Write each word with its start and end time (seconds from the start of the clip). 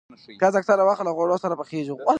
پیاز 0.39 0.53
اکثره 0.57 0.83
وخت 0.89 1.01
له 1.07 1.11
غوړو 1.17 1.37
سره 1.43 1.53
پخېږي 1.59 1.93